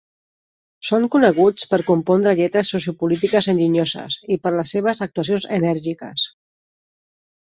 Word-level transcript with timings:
Són 0.89 1.03
coneguts 1.15 1.65
per 1.73 1.79
compondre 1.89 2.33
lletres 2.39 2.71
sociopolítiques 2.75 3.49
enginyoses 3.53 4.17
i 4.35 4.39
per 4.47 4.53
les 4.55 4.73
seves 4.77 5.03
actuacions 5.09 5.47
enèrgiques. 5.59 6.27